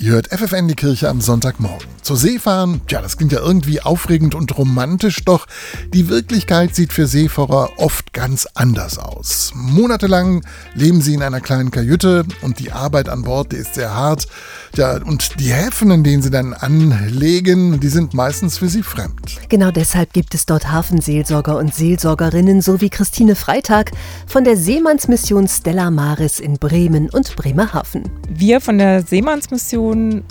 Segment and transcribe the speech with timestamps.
[0.00, 1.88] Ihr hört FFN die Kirche am Sonntagmorgen.
[2.02, 5.48] Zur See fahren, ja, das klingt ja irgendwie aufregend und romantisch, doch
[5.92, 9.50] die Wirklichkeit sieht für Seefahrer oft ganz anders aus.
[9.56, 13.92] Monatelang leben sie in einer kleinen Kajüte und die Arbeit an Bord, die ist sehr
[13.92, 14.28] hart.
[14.76, 19.40] Ja, und die Häfen, in denen sie dann anlegen, die sind meistens für sie fremd.
[19.48, 23.90] Genau deshalb gibt es dort Hafenseelsorger und Seelsorgerinnen, so wie Christine Freitag
[24.28, 28.04] von der Seemannsmission Stella Maris in Bremen und Bremerhaven.
[28.28, 29.87] Wir von der Seemannsmission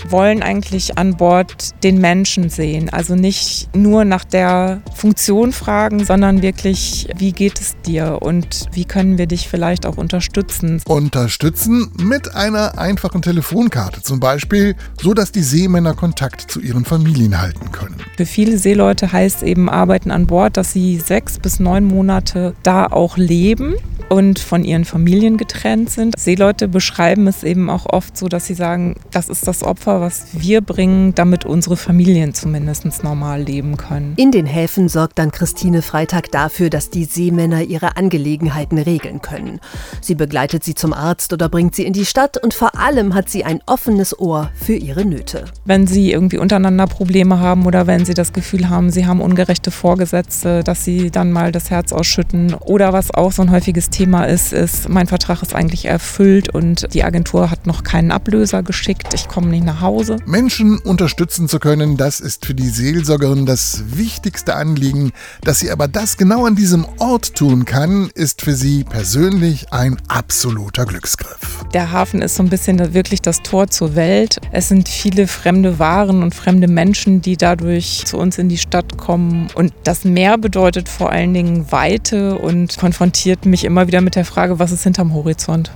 [0.10, 2.90] wollen eigentlich an Bord den Menschen sehen.
[2.90, 8.86] Also nicht nur nach der Funktion fragen, sondern wirklich, wie geht es dir und wie
[8.86, 10.82] können wir dich vielleicht auch unterstützen.
[10.88, 17.40] Unterstützen mit einer einfachen Telefonkarte zum Beispiel, so dass die Seemänner Kontakt zu ihren Familien
[17.40, 17.98] halten können.
[18.16, 22.88] Für viele Seeleute heißt eben Arbeiten an Bord, dass sie sechs bis neun Monate da
[22.88, 23.76] auch leben
[24.10, 26.14] und von ihren Familien getrennt sind.
[26.18, 30.28] Seeleute beschreiben es eben auch oft so, dass sie sagen, das ist das Opfer, was
[30.34, 34.14] wir bringen, damit unsere Familien zumindest normal leben können.
[34.18, 39.60] In den Häfen sorgt dann Christine Freitag dafür, dass die Seemänner ihre Angelegenheiten regeln können.
[40.02, 43.30] Sie begleitet sie zum Arzt oder bringt sie in die Stadt und vor allem hat
[43.30, 45.46] sie ein offenes Ohr für ihre Nöte.
[45.66, 49.72] Wenn sie irgendwie untereinander Probleme haben oder wenn sie das Gefühl haben, sie haben ungerechte
[49.72, 54.26] Vorgesetzte, dass sie dann mal das Herz ausschütten oder was auch so ein häufiges Thema
[54.26, 59.12] ist, ist, mein Vertrag ist eigentlich erfüllt und die Agentur hat noch keinen Ablöser geschickt,
[59.16, 60.18] ich komme nicht nach Hause.
[60.28, 65.14] Menschen unterstützen zu können, das ist für die Seelsorgerin das wichtigste Anliegen.
[65.42, 69.98] Dass sie aber das genau an diesem Ort tun kann, ist für sie persönlich ein
[70.08, 71.47] absoluter Glücksgriff.
[71.74, 74.38] Der Hafen ist so ein bisschen wirklich das Tor zur Welt.
[74.52, 78.98] Es sind viele fremde Waren und fremde Menschen, die dadurch zu uns in die Stadt
[78.98, 79.48] kommen.
[79.54, 84.26] Und das Meer bedeutet vor allen Dingen Weite und konfrontiert mich immer wieder mit der
[84.26, 85.72] Frage, was ist hinterm Horizont.